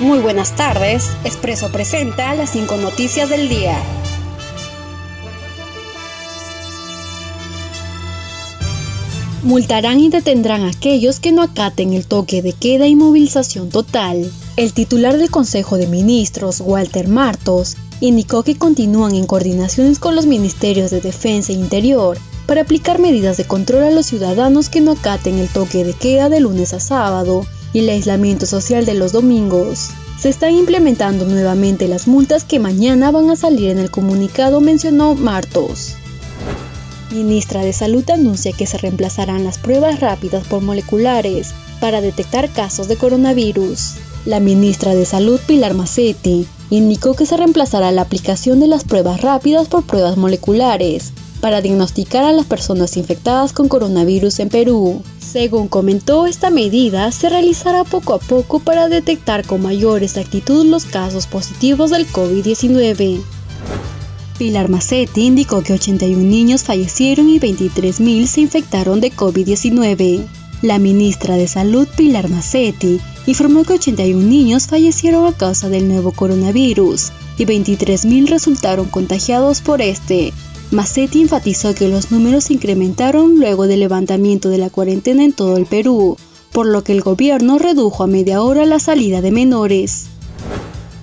[0.00, 1.10] Muy buenas tardes.
[1.24, 3.76] Expreso presenta las cinco noticias del día.
[9.42, 14.32] Multarán y detendrán a aquellos que no acaten el toque de queda y movilización total.
[14.56, 20.24] El titular del Consejo de Ministros, Walter Martos, indicó que continúan en coordinaciones con los
[20.24, 24.92] ministerios de Defensa e Interior para aplicar medidas de control a los ciudadanos que no
[24.92, 29.12] acaten el toque de queda de lunes a sábado y el aislamiento social de los
[29.12, 29.90] domingos.
[30.18, 35.14] Se están implementando nuevamente las multas que mañana van a salir en el comunicado, mencionó
[35.14, 35.94] Martos.
[37.10, 42.86] Ministra de Salud anuncia que se reemplazarán las pruebas rápidas por moleculares para detectar casos
[42.86, 43.94] de coronavirus.
[44.26, 49.22] La ministra de Salud, Pilar Macetti, indicó que se reemplazará la aplicación de las pruebas
[49.22, 55.02] rápidas por pruebas moleculares para diagnosticar a las personas infectadas con coronavirus en Perú.
[55.30, 60.86] Según comentó, esta medida se realizará poco a poco para detectar con mayor exactitud los
[60.86, 63.22] casos positivos del COVID-19.
[64.38, 70.26] Pilar Macetti indicó que 81 niños fallecieron y 23.000 se infectaron de COVID-19.
[70.62, 76.10] La ministra de Salud, Pilar Macetti, informó que 81 niños fallecieron a causa del nuevo
[76.10, 80.32] coronavirus y 23.000 resultaron contagiados por este,
[80.70, 85.56] Massetti enfatizó que los números se incrementaron luego del levantamiento de la cuarentena en todo
[85.56, 86.16] el Perú,
[86.52, 90.04] por lo que el gobierno redujo a media hora la salida de menores.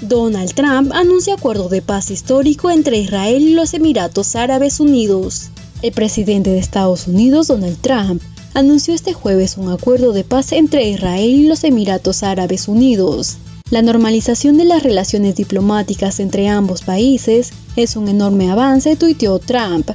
[0.00, 5.48] Donald Trump anuncia acuerdo de paz histórico entre Israel y los Emiratos Árabes Unidos.
[5.82, 8.22] El presidente de Estados Unidos, Donald Trump,
[8.54, 13.38] anunció este jueves un acuerdo de paz entre Israel y los Emiratos Árabes Unidos.
[13.70, 19.90] La normalización de las relaciones diplomáticas entre ambos países es un enorme avance, tuiteó Trump.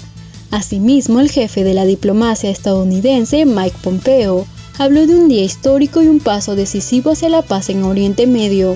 [0.52, 4.45] Asimismo, el jefe de la diplomacia estadounidense, Mike Pompeo,
[4.77, 8.75] habló de un día histórico y un paso decisivo hacia la paz en Oriente Medio.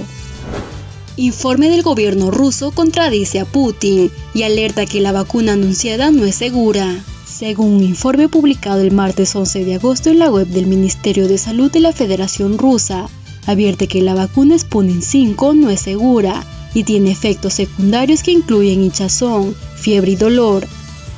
[1.16, 6.34] Informe del gobierno ruso contradice a Putin y alerta que la vacuna anunciada no es
[6.36, 7.04] segura.
[7.28, 11.38] Según un informe publicado el martes 11 de agosto en la web del Ministerio de
[11.38, 13.10] Salud de la Federación Rusa,
[13.48, 16.44] advierte que la vacuna Sputnik 5 no es segura
[16.74, 20.68] y tiene efectos secundarios que incluyen hinchazón, fiebre y dolor.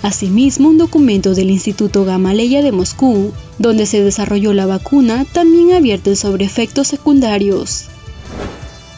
[0.01, 6.15] Asimismo, un documento del Instituto Gamaleya de Moscú, donde se desarrolló la vacuna, también advierte
[6.15, 7.87] sobre efectos secundarios.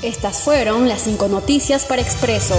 [0.03, 2.56] Estas fueron las cinco noticias para Expreso.